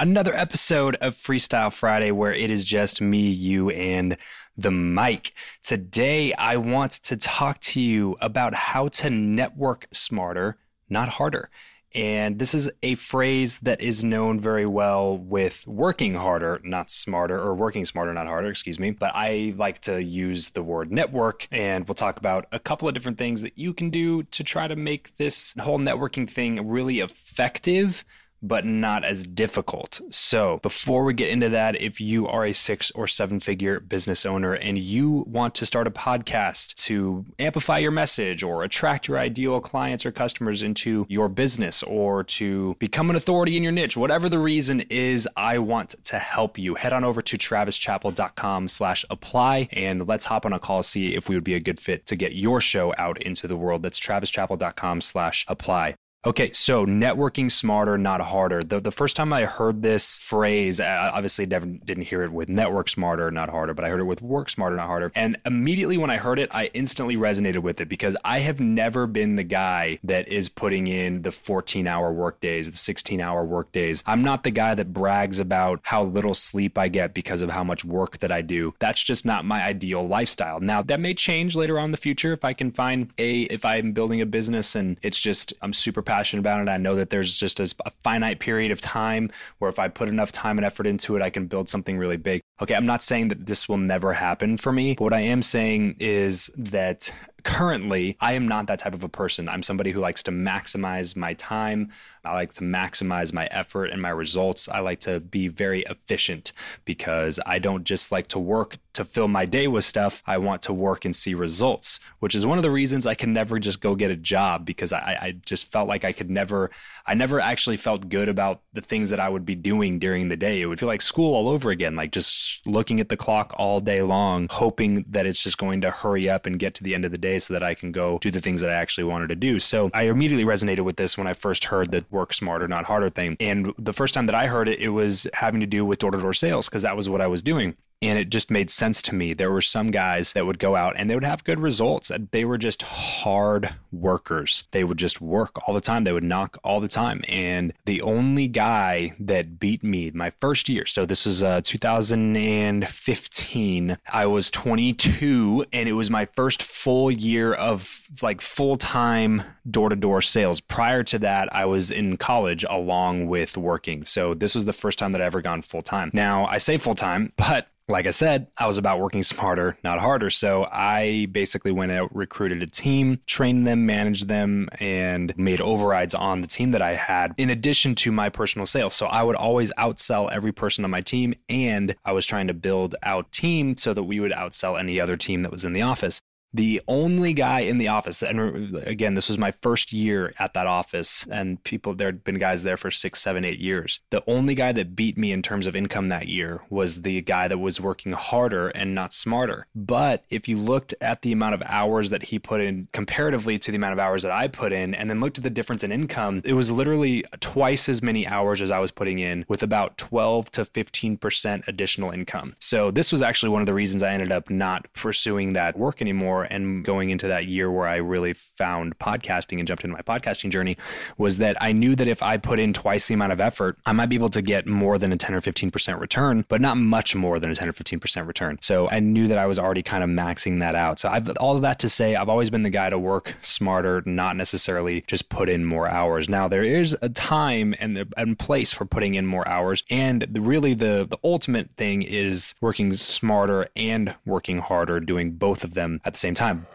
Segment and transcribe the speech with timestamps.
[0.00, 4.16] another episode of Freestyle Friday, where it is just me, you, and
[4.56, 5.34] the mic.
[5.62, 10.56] Today, I want to talk to you about how to network smarter,
[10.88, 11.50] not harder.
[11.94, 17.38] And this is a phrase that is known very well with working harder, not smarter,
[17.38, 18.92] or working smarter, not harder, excuse me.
[18.92, 22.94] But I like to use the word network, and we'll talk about a couple of
[22.94, 27.00] different things that you can do to try to make this whole networking thing really
[27.00, 28.02] effective
[28.42, 30.00] but not as difficult.
[30.10, 34.24] So, before we get into that, if you are a six or seven figure business
[34.24, 39.18] owner and you want to start a podcast to amplify your message or attract your
[39.18, 43.96] ideal clients or customers into your business or to become an authority in your niche,
[43.96, 46.74] whatever the reason is, I want to help you.
[46.74, 51.28] Head on over to travischappell.com slash apply and let's hop on a call, see if
[51.28, 53.82] we would be a good fit to get your show out into the world.
[53.82, 55.94] That's travischappell.com slash apply.
[56.26, 58.62] Okay, so networking smarter, not harder.
[58.62, 62.50] The, the first time I heard this phrase, I obviously never didn't hear it with
[62.50, 65.10] network smarter, not harder, but I heard it with work smarter, not harder.
[65.14, 69.06] And immediately when I heard it, I instantly resonated with it because I have never
[69.06, 73.42] been the guy that is putting in the 14 hour work days, the 16 hour
[73.42, 74.04] work days.
[74.04, 77.64] I'm not the guy that brags about how little sleep I get because of how
[77.64, 78.74] much work that I do.
[78.78, 80.60] That's just not my ideal lifestyle.
[80.60, 83.64] Now, that may change later on in the future if I can find a, if
[83.64, 86.68] I'm building a business and it's just, I'm super passionate about it.
[86.68, 90.08] I know that there's just a, a finite period of time where if I put
[90.08, 92.42] enough time and effort into it, I can build something really big.
[92.60, 95.40] Okay, I'm not saying that this will never happen for me, but what I am
[95.40, 97.12] saying is that
[97.44, 99.48] currently I am not that type of a person.
[99.48, 101.90] I'm somebody who likes to maximize my time.
[102.24, 104.68] I like to maximize my effort and my results.
[104.68, 106.52] I like to be very efficient
[106.84, 110.22] because I don't just like to work to fill my day with stuff.
[110.26, 113.32] I want to work and see results, which is one of the reasons I can
[113.32, 116.70] never just go get a job because I, I just felt like I could never,
[117.06, 120.36] I never actually felt good about the things that I would be doing during the
[120.36, 120.60] day.
[120.60, 123.80] It would feel like school all over again, like just looking at the clock all
[123.80, 127.04] day long, hoping that it's just going to hurry up and get to the end
[127.04, 129.28] of the day so that I can go do the things that I actually wanted
[129.28, 129.58] to do.
[129.58, 133.10] So I immediately resonated with this when I first heard the work smarter, not harder
[133.10, 133.36] thing.
[133.40, 136.10] And the first time that I heard it, it was having to do with door
[136.10, 137.76] to door sales because that was what I was doing.
[138.02, 139.34] And it just made sense to me.
[139.34, 142.10] There were some guys that would go out and they would have good results.
[142.30, 144.64] They were just hard workers.
[144.70, 146.04] They would just work all the time.
[146.04, 147.22] They would knock all the time.
[147.28, 153.98] And the only guy that beat me my first year, so this was uh, 2015,
[154.10, 159.90] I was 22 and it was my first full year of like full time door
[159.90, 160.60] to door sales.
[160.60, 164.06] Prior to that, I was in college along with working.
[164.06, 166.10] So this was the first time that I ever gone full time.
[166.14, 170.00] Now, I say full time, but like I said, I was about working smarter, not
[170.00, 170.30] harder.
[170.30, 176.14] So I basically went out, recruited a team, trained them, managed them, and made overrides
[176.14, 178.94] on the team that I had in addition to my personal sales.
[178.94, 181.34] So I would always outsell every person on my team.
[181.48, 185.16] And I was trying to build out team so that we would outsell any other
[185.16, 186.20] team that was in the office
[186.52, 190.66] the only guy in the office and again this was my first year at that
[190.66, 194.00] office and people there had been guys there for six seven eight years.
[194.10, 197.48] The only guy that beat me in terms of income that year was the guy
[197.48, 199.66] that was working harder and not smarter.
[199.74, 203.70] But if you looked at the amount of hours that he put in comparatively to
[203.70, 205.92] the amount of hours that i put in and then looked at the difference in
[205.92, 209.96] income it was literally twice as many hours as i was putting in with about
[209.98, 212.54] 12 to 15% additional income.
[212.58, 216.00] So this was actually one of the reasons i ended up not pursuing that work
[216.00, 220.02] anymore and going into that year where I really found podcasting and jumped into my
[220.02, 220.76] podcasting journey
[221.18, 223.92] was that I knew that if I put in twice the amount of effort, I
[223.92, 227.14] might be able to get more than a 10 or 15% return, but not much
[227.14, 228.58] more than a 10 or 15% return.
[228.60, 230.98] So I knew that I was already kind of maxing that out.
[230.98, 234.02] So I've all of that to say, I've always been the guy to work smarter,
[234.06, 236.28] not necessarily just put in more hours.
[236.28, 239.84] Now there is a time and a place for putting in more hours.
[239.90, 245.64] And the, really the, the ultimate thing is working smarter and working harder, doing both
[245.64, 246.66] of them at the same same time.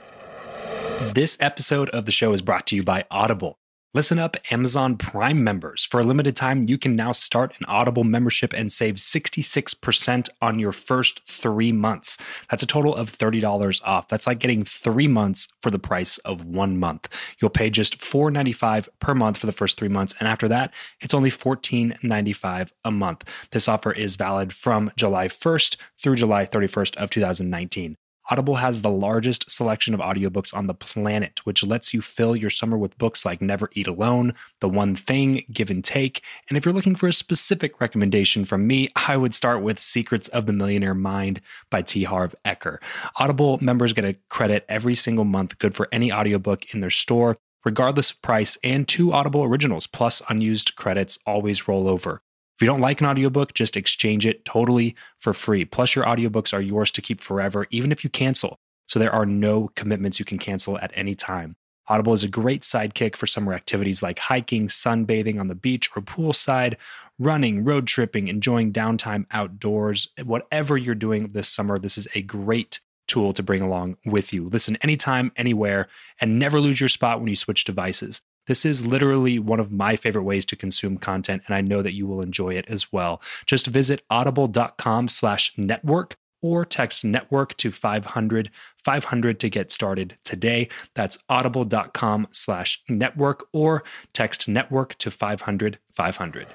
[1.14, 3.58] This episode of the show is brought to you by Audible.
[3.94, 5.86] Listen up, Amazon Prime members.
[5.86, 10.60] For a limited time, you can now start an Audible membership and save 66% on
[10.60, 12.18] your first three months.
[12.50, 14.10] That's a total of $30 off.
[14.10, 17.08] That's like getting three months for the price of one month.
[17.40, 20.14] You'll pay just $4.95 per month for the first three months.
[20.20, 23.24] And after that, it's only $14.95 a month.
[23.52, 27.96] This offer is valid from July 1st through July 31st of 2019.
[28.30, 32.50] Audible has the largest selection of audiobooks on the planet, which lets you fill your
[32.50, 36.24] summer with books like Never Eat Alone, The One Thing, Give and Take.
[36.50, 40.28] And if you're looking for a specific recommendation from me, I would start with Secrets
[40.30, 41.40] of the Millionaire Mind
[41.70, 42.04] by T.
[42.04, 42.80] Harv Eker.
[43.18, 47.38] Audible members get a credit every single month, good for any audiobook in their store,
[47.64, 52.22] regardless of price, and two Audible originals, plus unused credits always roll over.
[52.56, 55.66] If you don't like an audiobook, just exchange it totally for free.
[55.66, 58.58] Plus, your audiobooks are yours to keep forever, even if you cancel.
[58.88, 61.56] So there are no commitments you can cancel at any time.
[61.88, 66.02] Audible is a great sidekick for summer activities like hiking, sunbathing on the beach or
[66.02, 66.76] poolside,
[67.20, 70.08] running, road tripping, enjoying downtime outdoors.
[70.24, 74.50] Whatever you're doing this summer, this is a great tool to bring along with you.
[74.50, 75.88] Listen anytime, anywhere,
[76.20, 78.22] and never lose your spot when you switch devices.
[78.48, 81.94] This is literally one of my favorite ways to consume content, and I know that
[81.94, 83.22] you will enjoy it as well.
[83.46, 90.70] Just visit audible.com slash network or text network to 500 500 to get started today.
[90.94, 93.84] That's audible.com slash network or
[94.14, 96.48] text network to 500 500.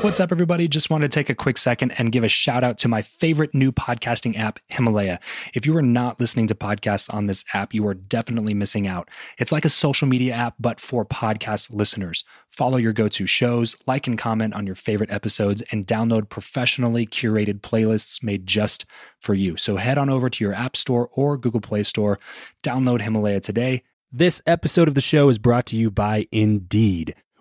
[0.00, 0.68] What's up, everybody?
[0.68, 3.52] Just want to take a quick second and give a shout out to my favorite
[3.52, 5.18] new podcasting app, Himalaya.
[5.54, 9.08] If you are not listening to podcasts on this app, you are definitely missing out.
[9.38, 12.22] It's like a social media app, but for podcast listeners.
[12.48, 17.04] Follow your go to shows, like and comment on your favorite episodes, and download professionally
[17.04, 18.84] curated playlists made just
[19.18, 19.56] for you.
[19.56, 22.20] So head on over to your App Store or Google Play Store,
[22.62, 23.82] download Himalaya today.
[24.12, 27.16] This episode of the show is brought to you by Indeed.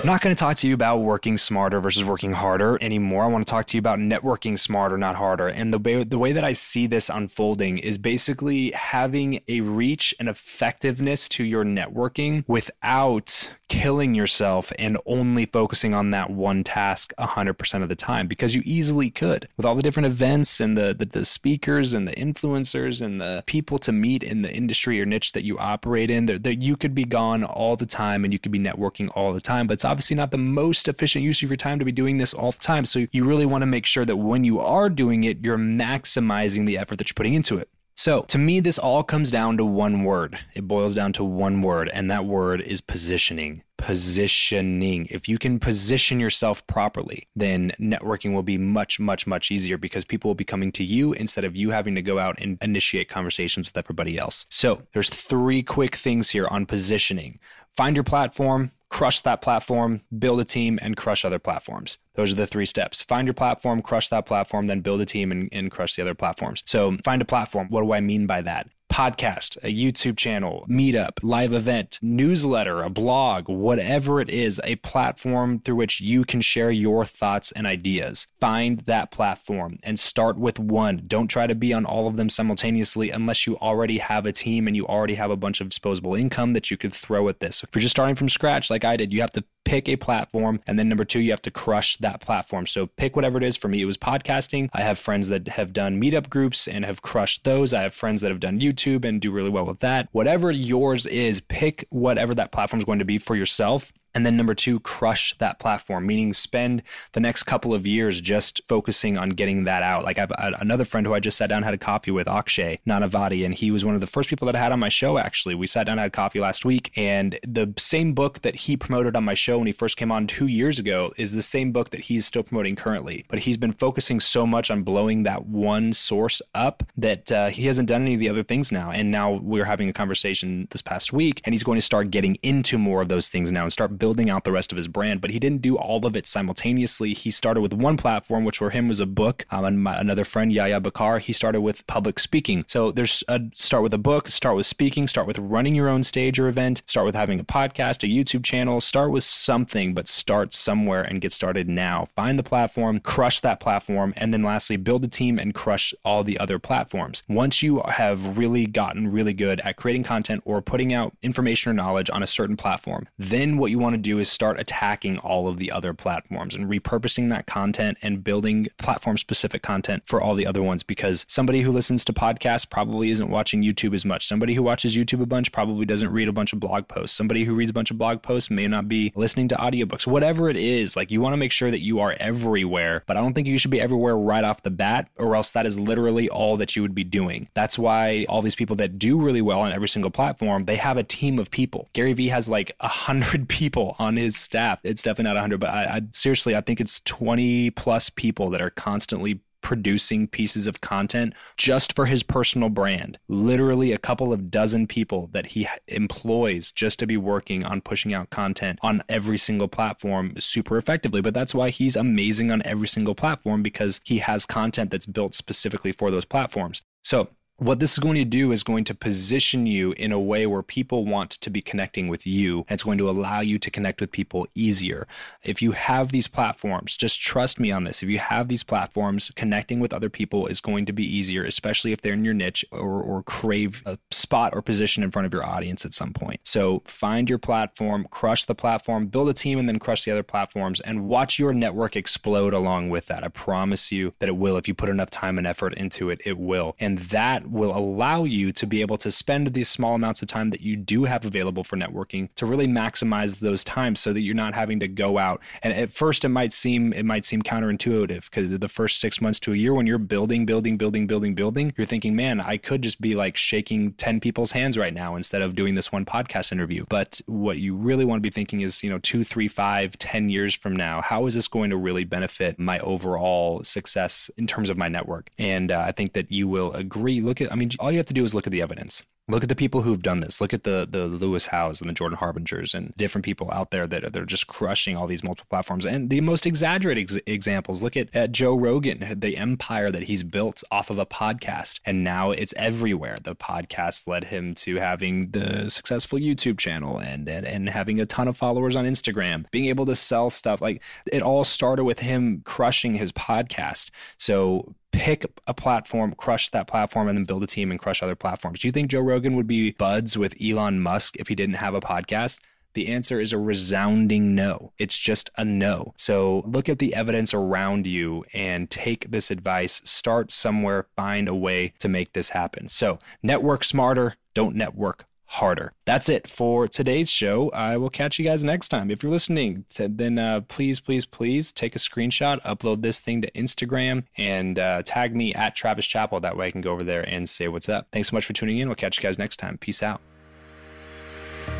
[0.00, 3.24] I'm not going to talk to you about working smarter versus working harder anymore.
[3.24, 5.48] I want to talk to you about networking smarter, not harder.
[5.48, 10.14] And the way, the way that I see this unfolding is basically having a reach
[10.18, 17.12] and effectiveness to your networking without killing yourself and only focusing on that one task
[17.18, 19.48] 100% of the time because you easily could.
[19.58, 23.44] With all the different events and the, the, the speakers and the influencers and the
[23.46, 26.94] people to meet in the industry or niche that you operate in, that you could
[26.94, 29.66] be gone all the time and you could be networking all the time.
[29.66, 32.52] But obviously not the most efficient use of your time to be doing this all
[32.52, 32.86] the time.
[32.86, 36.64] So you really want to make sure that when you are doing it, you're maximizing
[36.64, 37.68] the effort that you're putting into it.
[37.96, 40.38] So, to me, this all comes down to one word.
[40.54, 43.62] It boils down to one word, and that word is positioning.
[43.76, 45.06] Positioning.
[45.10, 50.06] If you can position yourself properly, then networking will be much, much, much easier because
[50.06, 53.10] people will be coming to you instead of you having to go out and initiate
[53.10, 54.46] conversations with everybody else.
[54.48, 57.38] So, there's three quick things here on positioning.
[57.76, 61.98] Find your platform, crush that platform, build a team, and crush other platforms.
[62.14, 63.00] Those are the three steps.
[63.00, 66.14] Find your platform, crush that platform, then build a team and, and crush the other
[66.14, 66.62] platforms.
[66.66, 67.68] So find a platform.
[67.70, 68.68] What do I mean by that?
[69.00, 75.58] Podcast, a YouTube channel, meetup, live event, newsletter, a blog, whatever it is, a platform
[75.58, 78.26] through which you can share your thoughts and ideas.
[78.40, 81.04] Find that platform and start with one.
[81.06, 84.66] Don't try to be on all of them simultaneously unless you already have a team
[84.66, 87.62] and you already have a bunch of disposable income that you could throw at this.
[87.62, 90.60] If you're just starting from scratch, like I did, you have to pick a platform
[90.66, 92.66] and then number two you have to crush that platform.
[92.66, 93.56] So pick whatever it is.
[93.56, 94.68] For me it was podcasting.
[94.72, 97.74] I have friends that have done meetup groups and have crushed those.
[97.74, 100.08] I have friends that have done youtube and do really well with that.
[100.12, 104.36] Whatever yours is, pick whatever that platform is going to be for yourself and then
[104.36, 109.30] number two, crush that platform, meaning spend the next couple of years just focusing on
[109.30, 110.04] getting that out.
[110.04, 113.44] Like I've another friend who I just sat down had a coffee with, Akshay Nanavati,
[113.44, 115.18] and he was one of the first people that I had on my show.
[115.18, 119.16] Actually, we sat down had coffee last week, and the same book that he promoted
[119.16, 121.90] on my show when he first came on two years ago is the same book
[121.90, 123.24] that he's still promoting currently.
[123.28, 127.66] But he's been focusing so much on blowing that one source up that uh, he
[127.66, 128.90] hasn't done any of the other things now.
[128.90, 132.36] And now we're having a conversation this past week, and he's going to start getting
[132.42, 135.20] into more of those things now and start building out the rest of his brand,
[135.20, 137.14] but he didn't do all of it simultaneously.
[137.14, 139.46] He started with one platform, which for him was a book.
[139.50, 142.64] Um, and my, another friend, Yahya Bakkar, he started with public speaking.
[142.66, 146.02] So there's a start with a book, start with speaking, start with running your own
[146.02, 150.08] stage or event, start with having a podcast, a YouTube channel, start with something, but
[150.08, 152.08] start somewhere and get started now.
[152.16, 156.24] Find the platform, crush that platform, and then lastly, build a team and crush all
[156.24, 157.22] the other platforms.
[157.28, 161.74] Once you have really gotten really good at creating content or putting out information or
[161.74, 165.48] knowledge on a certain platform, then what you want to do is start attacking all
[165.48, 170.34] of the other platforms and repurposing that content and building platform specific content for all
[170.34, 174.26] the other ones because somebody who listens to podcasts probably isn't watching YouTube as much.
[174.26, 177.16] Somebody who watches YouTube a bunch probably doesn't read a bunch of blog posts.
[177.16, 180.06] Somebody who reads a bunch of blog posts may not be listening to audiobooks.
[180.06, 183.20] Whatever it is, like you want to make sure that you are everywhere, but I
[183.20, 186.28] don't think you should be everywhere right off the bat or else that is literally
[186.28, 187.48] all that you would be doing.
[187.54, 190.96] That's why all these people that do really well on every single platform, they have
[190.96, 191.88] a team of people.
[191.92, 194.78] Gary Vee has like a hundred people on his staff.
[194.84, 198.60] It's definitely not 100, but I, I seriously, I think it's 20 plus people that
[198.60, 203.18] are constantly producing pieces of content just for his personal brand.
[203.28, 208.14] Literally a couple of dozen people that he employs just to be working on pushing
[208.14, 211.20] out content on every single platform super effectively.
[211.20, 215.34] But that's why he's amazing on every single platform because he has content that's built
[215.34, 216.82] specifically for those platforms.
[217.02, 217.28] So
[217.60, 220.62] what this is going to do is going to position you in a way where
[220.62, 222.60] people want to be connecting with you.
[222.60, 225.06] And it's going to allow you to connect with people easier.
[225.42, 228.02] If you have these platforms, just trust me on this.
[228.02, 231.92] If you have these platforms, connecting with other people is going to be easier, especially
[231.92, 235.32] if they're in your niche or, or crave a spot or position in front of
[235.34, 236.40] your audience at some point.
[236.44, 240.22] So find your platform, crush the platform, build a team, and then crush the other
[240.22, 243.22] platforms and watch your network explode along with that.
[243.22, 244.56] I promise you that it will.
[244.56, 246.74] If you put enough time and effort into it, it will.
[246.80, 250.50] And that will allow you to be able to spend these small amounts of time
[250.50, 254.34] that you do have available for networking to really maximize those times so that you're
[254.34, 255.42] not having to go out.
[255.62, 259.40] And at first it might seem it might seem counterintuitive because the first 6 months
[259.40, 262.82] to a year when you're building building building building building, you're thinking, "Man, I could
[262.82, 266.52] just be like shaking 10 people's hands right now instead of doing this one podcast
[266.52, 269.98] interview." But what you really want to be thinking is, you know, two, three, five,
[269.98, 274.46] ten years from now, how is this going to really benefit my overall success in
[274.46, 275.30] terms of my network?
[275.38, 277.20] And uh, I think that you will agree.
[277.20, 279.04] Look at, I mean, all you have to do is look at the evidence.
[279.28, 280.40] Look at the people who've done this.
[280.40, 283.86] Look at the the Lewis Howes and the Jordan Harbingers and different people out there
[283.86, 285.86] that they're just crushing all these multiple platforms.
[285.86, 287.80] And the most exaggerated ex- examples.
[287.80, 292.02] Look at, at Joe Rogan, the empire that he's built off of a podcast, and
[292.02, 293.18] now it's everywhere.
[293.22, 298.06] The podcast led him to having the successful YouTube channel and and, and having a
[298.06, 300.60] ton of followers on Instagram, being able to sell stuff.
[300.60, 300.82] Like
[301.12, 303.90] it all started with him crushing his podcast.
[304.18, 308.14] So pick a platform, crush that platform, and then build a team and crush other
[308.14, 308.60] platforms.
[308.60, 311.74] Do you think Joe Rogan would be buds with Elon Musk if he didn't have
[311.74, 312.40] a podcast?
[312.74, 314.72] The answer is a resounding no.
[314.78, 315.92] It's just a no.
[315.96, 319.82] So look at the evidence around you and take this advice.
[319.84, 322.68] Start somewhere, find a way to make this happen.
[322.68, 325.72] So network smarter, don't network harder.
[325.84, 327.50] That's it for today's show.
[327.50, 328.90] I will catch you guys next time.
[328.90, 333.30] If you're listening, then uh, please, please, please take a screenshot, upload this thing to
[333.30, 336.18] Instagram, and uh, tag me at Travis Chappell.
[336.18, 337.86] That way I can go over there and say what's up.
[337.92, 338.68] Thanks so much for tuning in.
[338.68, 339.56] We'll catch you guys next time.
[339.56, 340.00] Peace out.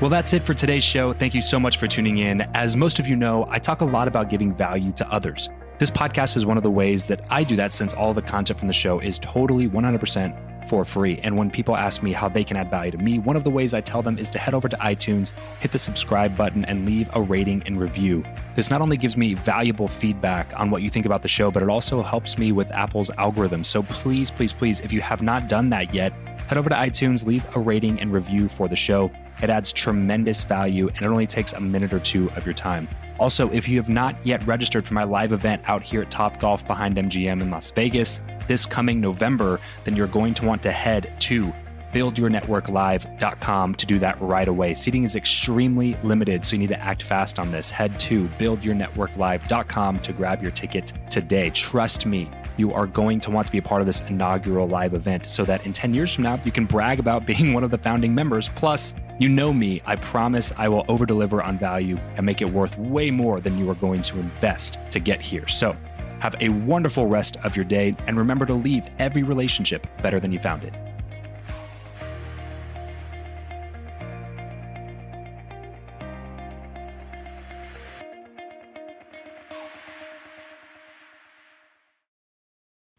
[0.00, 1.12] Well, that's it for today's show.
[1.12, 2.40] Thank you so much for tuning in.
[2.54, 5.48] As most of you know, I talk a lot about giving value to others.
[5.78, 8.58] This podcast is one of the ways that I do that since all the content
[8.58, 11.20] from the show is totally 100% for free.
[11.22, 13.50] And when people ask me how they can add value to me, one of the
[13.50, 16.86] ways I tell them is to head over to iTunes, hit the subscribe button, and
[16.86, 18.24] leave a rating and review.
[18.54, 21.62] This not only gives me valuable feedback on what you think about the show, but
[21.62, 23.64] it also helps me with Apple's algorithm.
[23.64, 26.12] So please, please, please, if you have not done that yet,
[26.46, 29.10] head over to iTunes, leave a rating and review for the show.
[29.42, 32.88] It adds tremendous value and it only takes a minute or two of your time.
[33.20, 36.40] Also, if you have not yet registered for my live event out here at Top
[36.40, 38.20] Golf behind MGM in Las Vegas
[38.50, 41.54] this coming November, then you're going to want to head to
[41.92, 44.75] buildyournetworklive.com to do that right away.
[44.75, 47.71] Seating is extremely limited, so you need to act fast on this.
[47.71, 51.50] Head to buildyournetworklive.com to grab your ticket today.
[51.50, 54.95] Trust me, you are going to want to be a part of this inaugural live
[54.95, 57.71] event so that in 10 years from now, you can brag about being one of
[57.71, 58.49] the founding members.
[58.56, 62.50] Plus, you know me, I promise I will over deliver on value and make it
[62.50, 65.47] worth way more than you are going to invest to get here.
[65.47, 65.76] So,
[66.21, 70.30] have a wonderful rest of your day and remember to leave every relationship better than
[70.33, 70.75] you found it.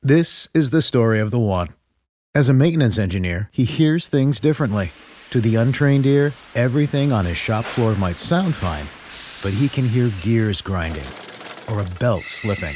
[0.04, 1.70] This is the story of the one.
[2.34, 4.92] As a maintenance engineer, he hears things differently.
[5.30, 8.88] To the untrained ear, everything on his shop floor might sound fine,
[9.44, 11.08] but he can hear gears grinding
[11.70, 12.76] or a belt slipping.